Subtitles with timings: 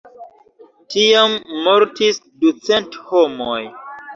[0.95, 1.35] Tiam
[1.67, 3.63] mortis ducent homoj.